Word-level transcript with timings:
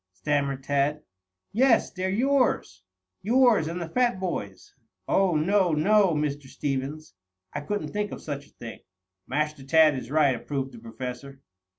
stammered 0.13 0.63
Tad. 0.63 1.03
"Yes. 1.51 1.91
They're 1.91 2.09
yours, 2.09 2.81
yours 3.21 3.67
and 3.67 3.79
the 3.79 3.87
fat 3.87 4.19
boy's." 4.19 4.73
"Oh, 5.07 5.35
no, 5.35 5.73
no, 5.73 6.15
Mr. 6.15 6.47
Stevens! 6.47 7.13
I 7.53 7.61
couldn't 7.61 7.89
think 7.93 8.11
of 8.11 8.19
such 8.19 8.47
a 8.47 8.53
thing." 8.53 8.79
"Master 9.27 9.63
Tad 9.63 9.95
is 9.95 10.09
right," 10.09 10.33
approved 10.33 10.71
the 10.71 10.79
Professor. 10.79 11.41